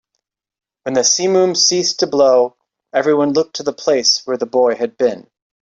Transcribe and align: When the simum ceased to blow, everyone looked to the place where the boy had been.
When 0.81 0.95
the 0.95 1.01
simum 1.01 1.55
ceased 1.55 1.99
to 1.99 2.07
blow, 2.07 2.55
everyone 2.91 3.33
looked 3.33 3.57
to 3.57 3.61
the 3.63 3.71
place 3.71 4.25
where 4.25 4.35
the 4.37 4.47
boy 4.47 4.73
had 4.73 4.97
been. 4.97 5.29